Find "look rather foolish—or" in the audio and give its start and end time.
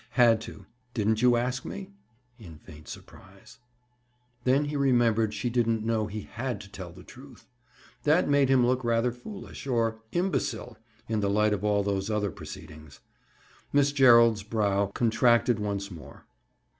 8.65-9.99